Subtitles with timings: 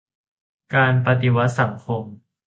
[0.75, 2.03] การปฏิวัติสังคม